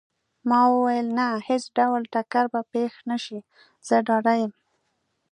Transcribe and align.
ما 0.49 0.61
وویل: 0.73 1.07
نه، 1.17 1.27
هیڅ 1.47 1.63
ډول 1.77 2.01
ټکر 2.13 2.45
به 2.53 2.61
پېښ 2.73 2.93
نه 3.09 3.17
شي، 3.23 3.39
زه 3.87 3.95
ډاډه 4.07 4.33
یم. 4.41 4.53